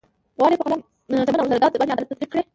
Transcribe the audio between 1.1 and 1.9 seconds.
چمن او زرداد